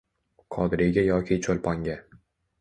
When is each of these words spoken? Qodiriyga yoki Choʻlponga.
Qodiriyga 0.55 1.03
yoki 1.09 1.37
Choʻlponga. 1.49 1.99